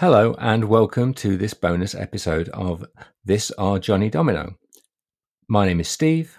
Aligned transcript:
Hello 0.00 0.34
and 0.38 0.64
welcome 0.64 1.12
to 1.12 1.36
this 1.36 1.52
bonus 1.52 1.94
episode 1.94 2.48
of 2.54 2.86
This 3.22 3.50
Are 3.58 3.78
Johnny 3.78 4.08
Domino. 4.08 4.54
My 5.46 5.66
name 5.66 5.78
is 5.78 5.88
Steve. 5.88 6.38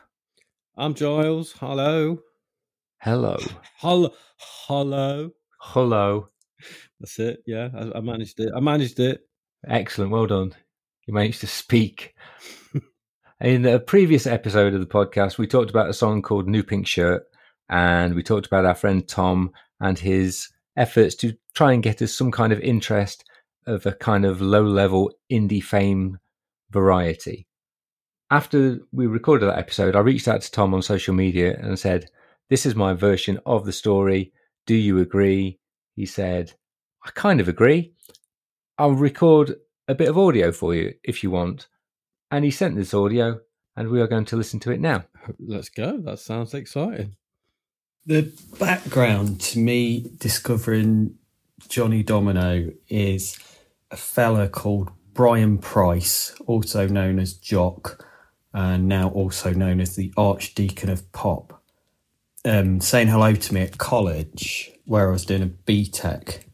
I'm 0.76 0.96
Giles. 0.96 1.52
Hello. 1.52 2.18
Hello. 3.02 3.38
Hello. 3.78 4.10
Hello. 4.40 5.30
Hello. 5.60 6.30
That's 7.00 7.20
it. 7.20 7.44
Yeah, 7.46 7.70
I, 7.78 8.00
I 8.00 8.02
managed 8.02 8.40
it. 8.40 8.52
I 8.56 8.60
managed 8.62 9.00
it. 9.00 9.22
Excellent. 9.68 10.10
Well 10.10 10.26
done. 10.26 10.56
You 11.06 11.14
managed 11.14 11.42
to 11.42 11.48
speak. 11.48 12.16
In 13.42 13.64
a 13.68 13.80
previous 13.80 14.26
episode 14.26 14.74
of 14.74 14.80
the 14.80 14.88
podcast, 14.88 15.38
we 15.38 15.46
talked 15.46 15.70
about 15.70 15.88
a 15.88 15.94
song 15.94 16.24
called 16.24 16.48
New 16.48 16.64
Pink 16.64 16.88
Shirt, 16.88 17.26
and 17.70 18.16
we 18.16 18.24
talked 18.24 18.48
about 18.48 18.66
our 18.66 18.74
friend 18.74 19.08
Tom 19.08 19.52
and 19.80 20.00
his 20.00 20.50
efforts 20.76 21.14
to 21.18 21.38
try 21.54 21.74
and 21.74 21.84
get 21.84 22.02
us 22.02 22.12
some 22.12 22.32
kind 22.32 22.52
of 22.52 22.60
interest 22.62 23.24
of 23.66 23.86
a 23.86 23.94
kind 23.94 24.26
of 24.26 24.42
low 24.42 24.64
level 24.64 25.12
indie 25.32 25.64
fame 25.64 26.20
variety. 26.72 27.48
After 28.30 28.80
we 28.92 29.08
recorded 29.08 29.48
that 29.48 29.58
episode, 29.58 29.96
I 29.96 30.00
reached 30.00 30.28
out 30.28 30.42
to 30.42 30.52
Tom 30.52 30.74
on 30.74 30.82
social 30.82 31.14
media 31.14 31.58
and 31.62 31.78
said, 31.78 32.10
This 32.50 32.66
is 32.66 32.76
my 32.76 32.94
version 32.94 33.40
of 33.46 33.66
the 33.66 33.74
story. 33.74 34.32
Do 34.66 34.76
you 34.76 35.00
agree? 35.00 35.60
He 35.96 36.06
said, 36.06 36.54
I 37.04 37.10
kind 37.12 37.42
of 37.42 37.48
agree. 37.48 37.94
I'll 38.78 38.94
record 38.94 39.56
a 39.88 39.96
bit 39.96 40.10
of 40.10 40.18
audio 40.18 40.52
for 40.52 40.74
you 40.74 40.94
if 41.04 41.24
you 41.24 41.32
want. 41.32 41.68
And 42.32 42.46
he 42.46 42.52
sent 42.52 42.78
this 42.78 42.94
audio, 42.94 43.42
and 43.76 43.90
we 43.90 44.00
are 44.00 44.08
going 44.08 44.26
to 44.26 44.38
listen 44.38 44.60
to 44.62 44.72
it 44.72 44.80
now. 44.80 45.04
Let's 45.40 45.70
go. 45.70 45.98
That 45.98 46.20
sounds 46.20 46.54
exciting. 46.54 47.18
The 48.06 48.32
background 48.58 49.42
to 49.42 49.60
me 49.60 50.10
discovering 50.18 51.16
Johnny 51.68 52.02
Domino 52.02 52.72
is 52.88 53.38
a 53.92 53.98
fella 53.98 54.48
called 54.48 54.90
Brian 55.14 55.58
Price, 55.58 56.34
also 56.48 56.88
known 56.88 57.20
as 57.20 57.34
Jock, 57.34 58.08
and 58.54 58.88
now 58.88 59.10
also 59.10 59.54
known 59.54 59.80
as 59.80 59.96
the 59.96 60.14
Archdeacon 60.18 60.90
of 60.90 61.12
Pop, 61.12 61.62
um, 62.46 62.82
saying 62.82 63.10
hello 63.10 63.34
to 63.34 63.54
me 63.54 63.62
at 63.62 63.78
college 63.78 64.72
where 64.86 65.10
I 65.10 65.12
was 65.12 65.26
doing 65.26 65.44
a 65.44 65.48
BTEC 65.48 66.46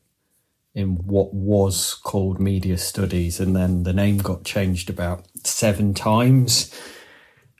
in 0.74 0.96
what 1.08 1.34
was 1.34 1.96
called 1.96 2.40
media 2.40 2.78
studies, 2.78 3.40
and 3.40 3.56
then 3.56 3.84
the 3.84 3.94
name 3.94 4.18
got 4.18 4.44
changed 4.44 4.90
about 4.90 5.26
seven 5.44 5.94
times, 5.94 6.74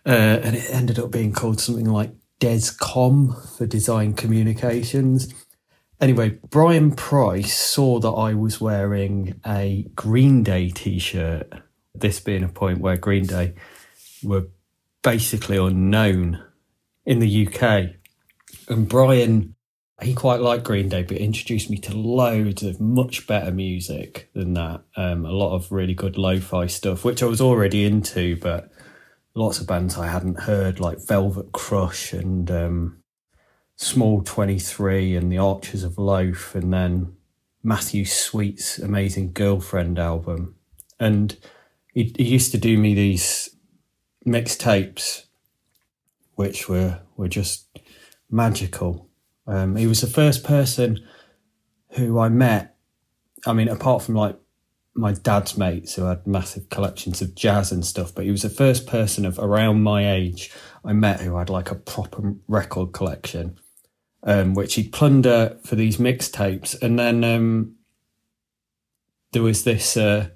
uh, 0.06 0.10
and 0.10 0.56
it 0.56 0.70
ended 0.72 1.00
up 1.00 1.12
being 1.12 1.34
called 1.34 1.60
something 1.60 1.90
like 1.90 2.12
DesCom 2.40 3.58
for 3.58 3.66
Design 3.66 4.14
Communications. 4.14 5.34
Anyway, 6.00 6.38
Brian 6.50 6.92
Price 6.92 7.58
saw 7.58 8.00
that 8.00 8.10
I 8.10 8.36
was 8.36 8.62
wearing 8.62 9.40
a 9.46 9.88
Green 9.96 10.44
Day 10.44 10.70
t 10.70 11.00
shirt, 11.00 11.52
this 11.96 12.20
being 12.20 12.44
a 12.44 12.50
point 12.50 12.80
where 12.80 12.98
Green 12.98 13.26
Day 13.26 13.56
were 14.24 14.48
basically 15.02 15.58
unknown 15.58 16.44
in 17.06 17.20
the 17.20 17.48
UK. 17.48 17.96
And 18.70 18.88
Brian, 18.88 19.56
he 20.02 20.14
quite 20.14 20.40
liked 20.40 20.66
Green 20.66 20.88
Day, 20.88 21.02
but 21.02 21.18
introduced 21.18 21.70
me 21.72 21.78
to 21.80 21.98
loads 21.98 22.62
of 22.62 22.80
much 22.80 23.26
better 23.26 23.52
music 23.52 24.30
than 24.36 24.54
that. 24.54 24.82
Um, 24.96 25.26
a 25.26 25.32
lot 25.32 25.56
of 25.56 25.72
really 25.72 25.96
good 25.96 26.18
lo 26.18 26.40
fi 26.40 26.68
stuff, 26.68 27.04
which 27.04 27.24
I 27.24 27.26
was 27.26 27.42
already 27.42 27.86
into, 27.86 28.38
but 28.38 28.70
lots 29.34 29.60
of 29.60 29.66
bands 29.66 29.98
I 29.98 30.08
hadn't 30.08 30.42
heard, 30.42 30.80
like 30.80 31.08
Velvet 31.08 31.52
Crush 31.54 32.14
and 32.14 32.52
um, 32.52 32.98
Small 33.80 34.24
23 34.24 35.16
and 35.16 35.32
The 35.32 35.38
Archers 35.38 35.84
of 35.84 36.00
Loaf, 36.00 36.56
and 36.56 36.74
then 36.74 37.16
Matthew 37.62 38.06
Sweet's 38.06 38.80
Amazing 38.80 39.34
Girlfriend 39.34 40.00
album. 40.00 40.56
And 41.00 41.38
he, 41.94 42.12
he 42.18 42.24
used 42.24 42.52
to 42.54 42.58
do 42.58 42.76
me 42.76 42.96
these 42.96 43.56
mixtapes, 44.26 45.26
which 46.34 46.68
were, 46.68 47.02
were 47.18 47.28
just 47.28 47.68
magical. 48.32 49.10
Um, 49.46 49.76
he 49.76 49.86
was 49.86 50.02
the 50.02 50.08
first 50.08 50.44
person 50.44 51.08
who 51.92 52.18
I 52.18 52.30
met. 52.30 52.76
I 53.46 53.54
mean, 53.54 53.70
apart 53.70 54.02
from 54.02 54.16
like 54.16 54.40
my 54.96 55.14
dad's 55.14 55.56
mates 55.56 55.94
who 55.94 56.06
had 56.06 56.26
massive 56.26 56.70
collections 56.70 57.22
of 57.22 57.36
jazz 57.36 57.72
and 57.72 57.86
stuff, 57.86 58.16
but 58.16 58.26
he 58.26 58.32
was 58.32 58.42
the 58.42 58.50
first 58.50 58.88
person 58.88 59.24
of 59.24 59.38
around 59.38 59.84
my 59.84 60.12
age 60.12 60.52
I 60.84 60.94
met 60.94 61.22
who 61.22 61.38
had 61.38 61.52
like 61.52 61.70
a 61.70 61.76
proper 61.76 62.34
record 62.48 62.92
collection 62.92 63.60
um, 64.28 64.54
which 64.54 64.76
he'd 64.76 64.92
plunder 64.92 65.58
for 65.64 65.76
these 65.76 65.98
mixtapes. 65.98 66.80
And 66.82 67.00
then 67.00 67.24
um, 67.24 67.76
there 69.32 69.42
was 69.42 69.64
this 69.64 69.96
uh, 69.96 70.28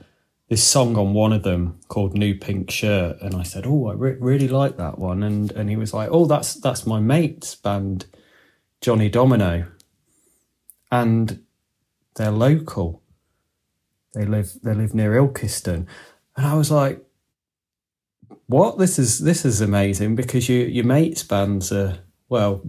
this 0.47 0.63
song 0.63 0.97
on 0.97 1.13
one 1.13 1.34
of 1.34 1.44
them 1.44 1.79
called 1.90 2.18
"New 2.18 2.34
Pink 2.34 2.72
Shirt," 2.72 3.18
and 3.22 3.35
I 3.35 3.44
said, 3.44 3.66
"Oh, 3.68 3.88
I 3.88 3.94
re- 3.94 4.18
really 4.18 4.47
like 4.47 4.78
that 4.78 4.97
one." 4.97 5.22
And 5.22 5.51
and 5.51 5.69
he 5.69 5.75
was 5.75 5.94
like, 5.94 6.09
"Oh, 6.12 6.25
that's 6.25 6.56
that's 6.56 6.88
my 6.88 7.01
mate's 7.01 7.53
band, 7.53 8.06
Johnny 8.80 9.09
Domino," 9.09 9.68
and 10.90 11.44
they're 12.16 12.31
local. 12.31 13.03
They 14.13 14.25
live 14.25 14.53
they 14.63 14.74
live 14.74 14.96
near 14.96 15.13
Ilkeston, 15.13 15.85
and 16.38 16.46
I 16.46 16.53
was 16.53 16.72
like, 16.72 17.03
"What? 18.47 18.78
This 18.78 18.97
is 18.97 19.19
this 19.19 19.44
is 19.44 19.59
amazing 19.59 20.16
because 20.16 20.47
you 20.47 20.59
your 20.59 20.85
mate's 20.85 21.24
bands 21.24 21.74
are 21.74 22.00
well." 22.30 22.62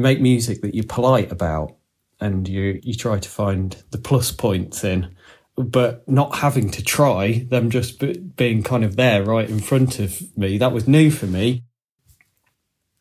Make 0.00 0.20
music 0.20 0.60
that 0.62 0.74
you're 0.74 0.84
polite 0.84 1.30
about 1.30 1.76
and 2.20 2.48
you 2.48 2.80
you 2.82 2.94
try 2.94 3.18
to 3.18 3.28
find 3.28 3.82
the 3.90 3.98
plus 3.98 4.32
points 4.32 4.84
in. 4.84 5.14
But 5.56 6.08
not 6.08 6.38
having 6.38 6.70
to 6.70 6.82
try 6.82 7.46
them 7.48 7.70
just 7.70 8.02
being 8.34 8.64
kind 8.64 8.82
of 8.82 8.96
there 8.96 9.22
right 9.22 9.48
in 9.48 9.60
front 9.60 10.00
of 10.00 10.36
me 10.36 10.58
that 10.58 10.72
was 10.72 10.88
new 10.88 11.10
for 11.10 11.26
me. 11.26 11.62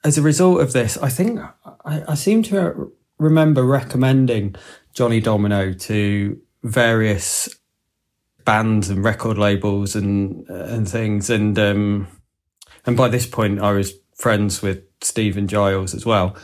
As 0.04 0.18
a 0.18 0.22
result 0.22 0.60
of 0.60 0.74
this 0.74 0.98
i 0.98 1.08
think 1.08 1.40
i, 1.86 2.04
I 2.10 2.16
seem 2.16 2.44
to 2.44 2.92
remember 3.18 3.64
recommending 3.64 4.56
johnny 4.94 5.22
domino 5.22 5.72
to 5.72 6.42
various 6.62 7.50
bands 8.44 8.90
and 8.90 9.04
record 9.04 9.38
labels 9.38 9.96
and 9.96 10.48
and 10.50 10.90
things 10.90 11.30
and 11.30 11.58
um 11.58 12.08
and 12.86 12.98
by 12.98 13.08
this 13.08 13.26
point 13.26 13.62
i 13.62 13.72
was 13.72 13.94
friends 14.16 14.62
with 14.62 14.84
stephen 15.02 15.48
giles 15.48 15.94
as 15.94 16.06
well 16.06 16.36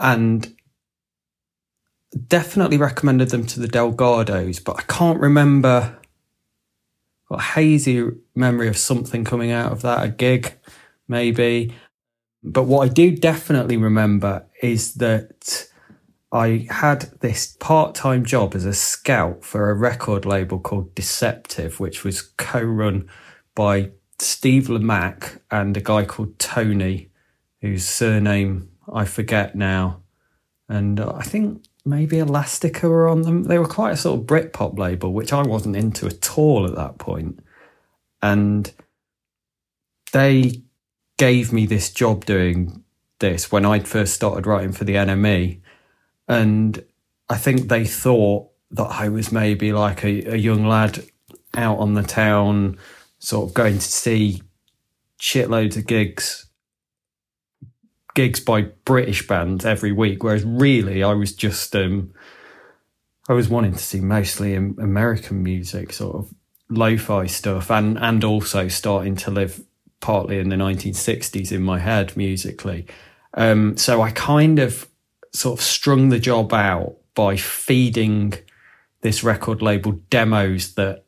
and 0.00 0.56
definitely 2.26 2.78
recommended 2.78 3.28
them 3.28 3.46
to 3.46 3.60
the 3.60 3.68
Delgados, 3.68 4.64
but 4.64 4.78
I 4.78 4.82
can't 4.82 5.20
remember. 5.20 5.96
Got 7.28 7.38
a 7.38 7.42
hazy 7.42 8.04
memory 8.34 8.66
of 8.66 8.76
something 8.76 9.24
coming 9.24 9.52
out 9.52 9.70
of 9.70 9.82
that, 9.82 10.02
a 10.02 10.08
gig, 10.08 10.58
maybe. 11.06 11.74
But 12.42 12.64
what 12.64 12.88
I 12.88 12.92
do 12.92 13.14
definitely 13.14 13.76
remember 13.76 14.46
is 14.62 14.94
that 14.94 15.68
I 16.32 16.66
had 16.70 17.02
this 17.20 17.56
part 17.60 17.94
time 17.94 18.24
job 18.24 18.54
as 18.54 18.64
a 18.64 18.72
scout 18.72 19.44
for 19.44 19.70
a 19.70 19.74
record 19.74 20.24
label 20.24 20.58
called 20.58 20.94
Deceptive, 20.94 21.78
which 21.78 22.02
was 22.02 22.22
co 22.22 22.62
run 22.62 23.08
by 23.54 23.90
Steve 24.18 24.68
Lamacq 24.68 25.40
and 25.50 25.76
a 25.76 25.80
guy 25.80 26.04
called 26.04 26.38
Tony, 26.38 27.10
whose 27.60 27.84
surname 27.84 28.69
I 28.92 29.04
forget 29.04 29.54
now. 29.54 30.02
And 30.68 31.00
I 31.00 31.22
think 31.22 31.64
maybe 31.84 32.18
Elastica 32.18 32.88
were 32.88 33.08
on 33.08 33.22
them. 33.22 33.44
They 33.44 33.58
were 33.58 33.66
quite 33.66 33.92
a 33.92 33.96
sort 33.96 34.20
of 34.20 34.26
Britpop 34.26 34.78
label, 34.78 35.12
which 35.12 35.32
I 35.32 35.42
wasn't 35.42 35.76
into 35.76 36.06
at 36.06 36.38
all 36.38 36.66
at 36.66 36.76
that 36.76 36.98
point. 36.98 37.40
And 38.22 38.72
they 40.12 40.62
gave 41.18 41.52
me 41.52 41.66
this 41.66 41.90
job 41.92 42.24
doing 42.24 42.84
this 43.18 43.52
when 43.52 43.66
I'd 43.66 43.88
first 43.88 44.14
started 44.14 44.46
writing 44.46 44.72
for 44.72 44.84
the 44.84 44.94
NME. 44.94 45.60
And 46.28 46.84
I 47.28 47.36
think 47.36 47.68
they 47.68 47.84
thought 47.84 48.48
that 48.70 48.86
I 48.86 49.08
was 49.08 49.32
maybe 49.32 49.72
like 49.72 50.04
a, 50.04 50.34
a 50.34 50.36
young 50.36 50.66
lad 50.66 51.04
out 51.54 51.78
on 51.78 51.94
the 51.94 52.02
town, 52.02 52.78
sort 53.18 53.48
of 53.48 53.54
going 53.54 53.74
to 53.74 53.80
see 53.80 54.42
shitloads 55.18 55.76
of 55.76 55.86
gigs 55.86 56.46
gigs 58.20 58.40
by 58.40 58.60
British 58.84 59.26
bands 59.26 59.64
every 59.64 59.92
week, 59.92 60.22
whereas 60.22 60.44
really 60.44 61.02
I 61.02 61.14
was 61.14 61.32
just 61.32 61.74
um, 61.74 62.12
I 63.30 63.32
was 63.32 63.48
wanting 63.48 63.72
to 63.72 63.78
see 63.78 64.00
mostly 64.00 64.54
American 64.54 65.42
music, 65.42 65.94
sort 65.94 66.16
of 66.16 66.34
lo-fi 66.68 67.24
stuff, 67.24 67.70
and 67.70 67.98
and 67.98 68.22
also 68.22 68.68
starting 68.68 69.16
to 69.16 69.30
live 69.30 69.64
partly 70.00 70.38
in 70.38 70.50
the 70.50 70.56
1960s 70.56 71.50
in 71.50 71.62
my 71.62 71.78
head 71.78 72.14
musically. 72.14 72.86
Um, 73.32 73.78
so 73.78 74.02
I 74.02 74.10
kind 74.10 74.58
of 74.58 74.86
sort 75.32 75.58
of 75.58 75.64
strung 75.64 76.10
the 76.10 76.18
job 76.18 76.52
out 76.52 76.96
by 77.14 77.38
feeding 77.38 78.34
this 79.00 79.24
record 79.24 79.62
label 79.62 79.92
demos 80.10 80.74
that 80.74 81.04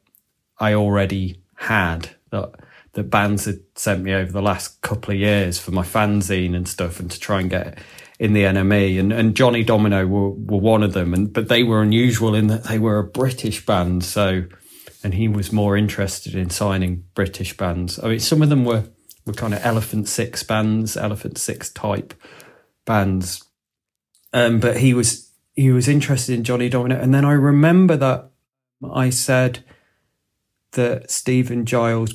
I 0.58 0.72
already 0.72 1.42
had 1.56 2.08
that 2.30 2.54
that 2.94 3.04
bands 3.04 3.46
had 3.46 3.60
sent 3.74 4.02
me 4.02 4.12
over 4.12 4.30
the 4.30 4.42
last 4.42 4.80
couple 4.82 5.12
of 5.12 5.20
years 5.20 5.58
for 5.58 5.70
my 5.70 5.82
fanzine 5.82 6.54
and 6.54 6.68
stuff, 6.68 7.00
and 7.00 7.10
to 7.10 7.18
try 7.18 7.40
and 7.40 7.50
get 7.50 7.78
in 8.18 8.34
the 8.34 8.44
NME. 8.44 9.00
And, 9.00 9.12
and 9.12 9.34
Johnny 9.34 9.64
Domino 9.64 10.06
were, 10.06 10.30
were 10.30 10.58
one 10.58 10.82
of 10.82 10.92
them, 10.92 11.14
and 11.14 11.32
but 11.32 11.48
they 11.48 11.62
were 11.62 11.82
unusual 11.82 12.34
in 12.34 12.48
that 12.48 12.64
they 12.64 12.78
were 12.78 12.98
a 12.98 13.04
British 13.04 13.64
band. 13.64 14.04
So, 14.04 14.44
and 15.02 15.14
he 15.14 15.28
was 15.28 15.52
more 15.52 15.76
interested 15.76 16.34
in 16.34 16.50
signing 16.50 17.04
British 17.14 17.56
bands. 17.56 17.98
I 17.98 18.08
mean, 18.08 18.20
some 18.20 18.42
of 18.42 18.48
them 18.48 18.64
were 18.64 18.84
were 19.26 19.32
kind 19.32 19.54
of 19.54 19.64
Elephant 19.64 20.08
Six 20.08 20.42
bands, 20.42 20.96
Elephant 20.96 21.38
Six 21.38 21.70
type 21.70 22.14
bands. 22.84 23.44
Um, 24.32 24.60
but 24.60 24.78
he 24.78 24.94
was 24.94 25.30
he 25.54 25.70
was 25.70 25.88
interested 25.88 26.34
in 26.34 26.44
Johnny 26.44 26.68
Domino, 26.68 26.98
and 26.98 27.14
then 27.14 27.24
I 27.24 27.32
remember 27.32 27.96
that 27.96 28.30
I 28.92 29.10
said 29.10 29.64
that 30.72 31.10
Stephen 31.10 31.66
Giles 31.66 32.14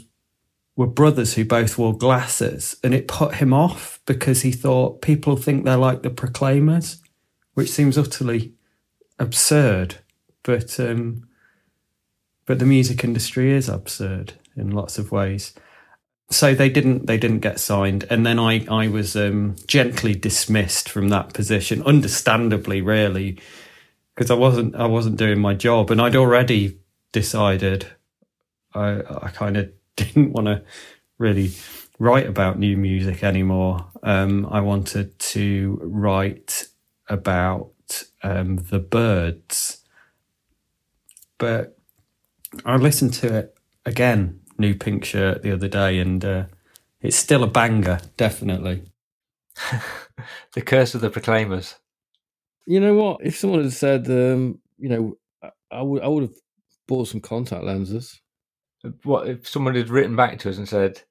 were 0.77 0.87
brothers 0.87 1.33
who 1.33 1.43
both 1.43 1.77
wore 1.77 1.97
glasses, 1.97 2.77
and 2.83 2.93
it 2.93 3.07
put 3.07 3.35
him 3.35 3.51
off 3.51 3.99
because 4.05 4.43
he 4.43 4.51
thought 4.51 5.01
people 5.01 5.35
think 5.35 5.65
they're 5.65 5.75
like 5.75 6.03
the 6.03 6.09
Proclaimers, 6.09 7.01
which 7.55 7.69
seems 7.69 7.97
utterly 7.97 8.53
absurd. 9.19 9.95
But 10.43 10.79
um, 10.79 11.27
but 12.45 12.59
the 12.59 12.65
music 12.65 13.03
industry 13.03 13.51
is 13.51 13.67
absurd 13.67 14.33
in 14.55 14.69
lots 14.69 14.99
of 14.99 15.11
ways. 15.11 15.53
So 16.29 16.53
they 16.53 16.69
didn't 16.69 17.07
they 17.07 17.17
didn't 17.17 17.39
get 17.39 17.59
signed, 17.59 18.05
and 18.11 18.23
then 18.23 18.37
I 18.37 18.63
I 18.69 18.87
was 18.87 19.15
um, 19.15 19.55
gently 19.65 20.13
dismissed 20.13 20.89
from 20.89 21.09
that 21.09 21.33
position, 21.33 21.81
understandably, 21.83 22.81
really, 22.81 23.39
because 24.13 24.29
I 24.29 24.35
wasn't 24.35 24.75
I 24.75 24.85
wasn't 24.85 25.17
doing 25.17 25.39
my 25.39 25.55
job, 25.55 25.89
and 25.89 25.99
I'd 25.99 26.15
already 26.15 26.79
decided 27.13 27.87
I 28.75 29.01
I 29.21 29.29
kind 29.33 29.57
of 29.57 29.71
didn't 29.97 30.31
want 30.31 30.47
to 30.47 30.63
really 31.17 31.51
write 31.99 32.27
about 32.27 32.59
new 32.59 32.77
music 32.77 33.23
anymore. 33.23 33.85
Um, 34.03 34.47
I 34.49 34.61
wanted 34.61 35.17
to 35.19 35.79
write 35.83 36.67
about 37.07 37.71
um, 38.23 38.57
the 38.57 38.79
birds. 38.79 39.83
but 41.37 41.77
I 42.65 42.75
listened 42.77 43.13
to 43.15 43.35
it 43.37 43.57
again 43.85 44.41
new 44.57 44.75
pink 44.75 45.05
shirt 45.05 45.43
the 45.43 45.51
other 45.51 45.67
day, 45.67 45.99
and 45.99 46.23
uh, 46.23 46.45
it's 47.01 47.17
still 47.17 47.43
a 47.43 47.47
banger, 47.47 47.99
definitely. 48.17 48.83
the 50.53 50.61
curse 50.61 50.95
of 50.95 51.01
the 51.01 51.09
Proclaimers. 51.09 51.75
You 52.65 52.79
know 52.79 52.95
what? 52.95 53.21
If 53.23 53.37
someone 53.37 53.63
had 53.63 53.73
said, 53.73 54.07
um, 54.07 54.59
you 54.77 54.89
know, 54.89 55.17
I, 55.41 55.51
I 55.71 55.81
would, 55.81 56.03
I 56.03 56.07
would 56.07 56.23
have 56.23 56.35
bought 56.87 57.07
some 57.07 57.21
contact 57.21 57.63
lenses. 57.63 58.19
What 59.03 59.27
if 59.27 59.47
someone 59.47 59.75
had 59.75 59.89
written 59.89 60.15
back 60.15 60.39
to 60.39 60.49
us 60.49 60.57
and 60.57 60.67
said, 60.67 61.01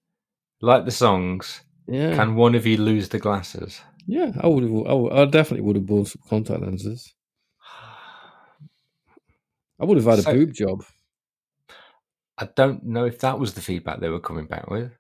like 0.61 0.85
the 0.85 0.91
songs, 0.91 1.61
Yeah, 1.87 2.15
can 2.15 2.35
one 2.37 2.55
of 2.55 2.67
you 2.67 2.77
lose 2.77 3.09
the 3.09 3.19
glasses? 3.19 3.81
yeah, 4.07 4.33
I 4.41 4.47
would 4.47 4.63
have. 4.63 4.73
I, 4.87 4.93
would, 4.93 5.13
I 5.13 5.25
definitely 5.27 5.63
would 5.67 5.77
have 5.77 5.87
bought 5.87 6.09
some 6.09 6.23
contact 6.29 6.61
lenses. 6.63 7.13
I 9.79 9.85
would 9.85 9.99
have 9.99 10.07
had 10.07 10.27
a 10.27 10.33
boob 10.33 10.55
job. 10.55 10.85
I 12.39 12.49
don't 12.55 12.85
know 12.85 13.05
if 13.05 13.19
that 13.21 13.39
was 13.39 13.55
the 13.55 13.61
feedback 13.61 14.01
they 14.01 14.09
were 14.09 14.21
coming 14.21 14.47
back 14.47 14.69
with. 14.71 14.93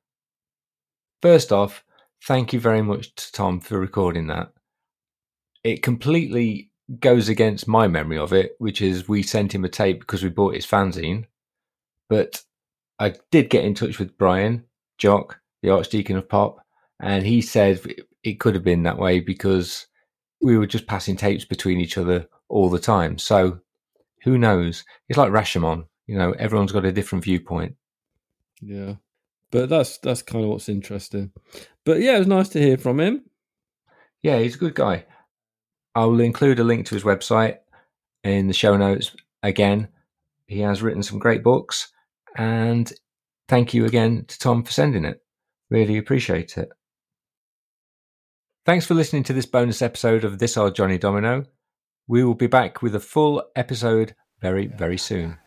First 1.22 1.52
off, 1.52 1.84
thank 2.24 2.52
you 2.52 2.60
very 2.60 2.82
much 2.82 3.14
to 3.14 3.32
Tom 3.32 3.60
for 3.60 3.78
recording 3.78 4.26
that. 4.28 4.52
It 5.64 5.82
completely 5.82 6.70
goes 7.00 7.28
against 7.28 7.66
my 7.68 7.88
memory 7.88 8.18
of 8.18 8.32
it, 8.32 8.54
which 8.58 8.80
is 8.82 9.08
we 9.08 9.22
sent 9.22 9.54
him 9.54 9.64
a 9.64 9.68
tape 9.68 10.00
because 10.00 10.22
we 10.22 10.28
bought 10.28 10.54
his 10.54 10.66
fanzine. 10.66 11.24
But 12.08 12.42
I 12.98 13.14
did 13.30 13.50
get 13.50 13.64
in 13.64 13.74
touch 13.74 13.98
with 13.98 14.16
Brian 14.16 14.64
Jock, 14.98 15.38
the 15.62 15.70
Archdeacon 15.70 16.16
of 16.16 16.28
Pop, 16.28 16.58
and 17.00 17.26
he 17.26 17.42
said 17.42 17.80
it 18.22 18.40
could 18.40 18.54
have 18.54 18.64
been 18.64 18.84
that 18.84 18.98
way 18.98 19.20
because 19.20 19.86
we 20.40 20.56
were 20.58 20.66
just 20.66 20.86
passing 20.86 21.16
tapes 21.16 21.44
between 21.44 21.80
each 21.80 21.98
other 21.98 22.26
all 22.48 22.70
the 22.70 22.78
time. 22.78 23.18
So 23.18 23.60
who 24.22 24.38
knows? 24.38 24.84
It's 25.08 25.18
like 25.18 25.30
Rashomon. 25.30 25.86
You 26.06 26.18
know, 26.18 26.32
everyone's 26.32 26.72
got 26.72 26.84
a 26.84 26.92
different 26.92 27.24
viewpoint. 27.24 27.76
Yeah, 28.60 28.94
but 29.50 29.68
that's 29.68 29.98
that's 29.98 30.22
kind 30.22 30.44
of 30.44 30.50
what's 30.50 30.68
interesting. 30.68 31.32
But 31.84 32.00
yeah, 32.00 32.16
it 32.16 32.20
was 32.20 32.28
nice 32.28 32.48
to 32.50 32.60
hear 32.60 32.78
from 32.78 33.00
him. 33.00 33.24
Yeah, 34.22 34.38
he's 34.38 34.54
a 34.54 34.58
good 34.58 34.74
guy. 34.74 35.04
I 35.94 36.04
will 36.04 36.20
include 36.20 36.58
a 36.58 36.64
link 36.64 36.86
to 36.86 36.94
his 36.94 37.04
website 37.04 37.58
in 38.22 38.48
the 38.48 38.54
show 38.54 38.76
notes. 38.76 39.14
Again, 39.42 39.88
he 40.46 40.60
has 40.60 40.82
written 40.82 41.02
some 41.02 41.18
great 41.18 41.42
books, 41.42 41.92
and 42.36 42.92
thank 43.48 43.74
you 43.74 43.84
again 43.84 44.24
to 44.28 44.38
Tom 44.38 44.62
for 44.62 44.70
sending 44.70 45.04
it. 45.04 45.22
Really 45.70 45.96
appreciate 45.96 46.56
it. 46.56 46.68
Thanks 48.64 48.86
for 48.86 48.94
listening 48.94 49.22
to 49.24 49.32
this 49.32 49.46
bonus 49.46 49.82
episode 49.82 50.24
of 50.24 50.38
This 50.38 50.56
Are 50.56 50.70
Johnny 50.70 50.98
Domino. 50.98 51.44
We 52.08 52.24
will 52.24 52.34
be 52.34 52.46
back 52.46 52.82
with 52.82 52.94
a 52.94 53.00
full 53.00 53.42
episode 53.56 54.14
very, 54.40 54.66
very 54.66 54.98
soon. 54.98 55.38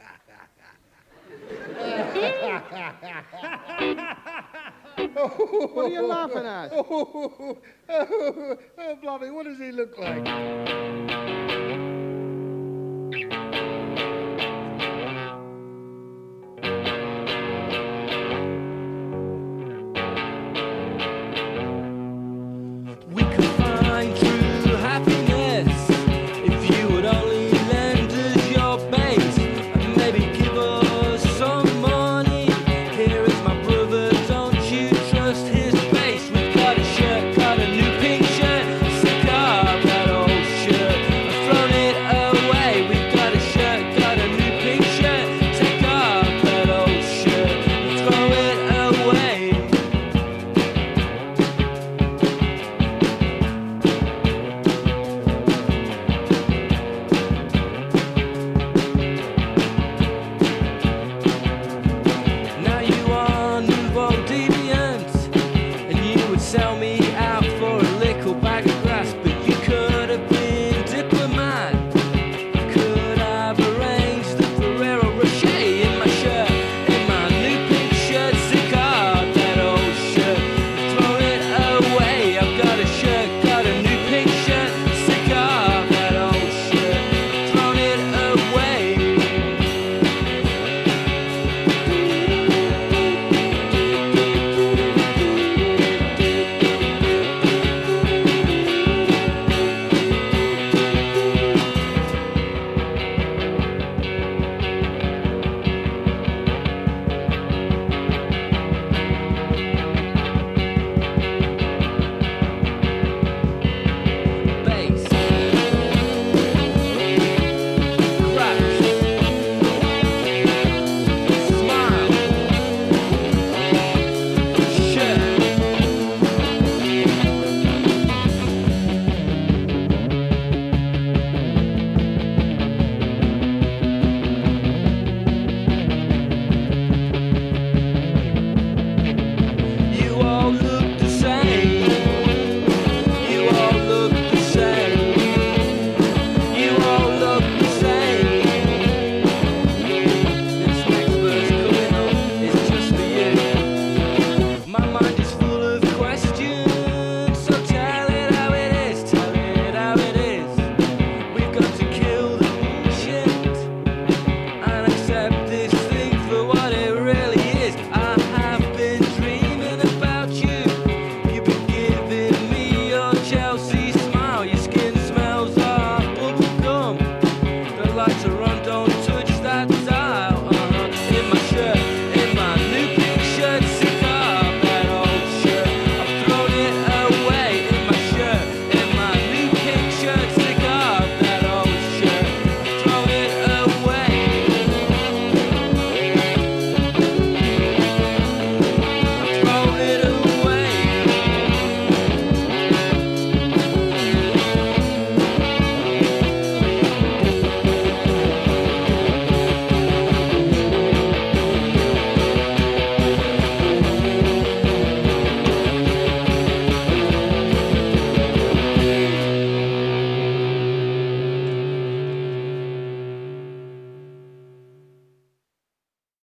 What 5.19 5.85
are 5.85 5.89
you 5.89 6.07
laughing 6.07 6.45
at? 6.45 6.71
Oh, 6.73 7.57
oh, 7.89 8.57
oh, 8.77 8.95
Blobby, 9.01 9.29
what 9.29 9.45
does 9.45 9.57
he 9.57 9.71
look 9.71 9.97
like? 9.97 11.48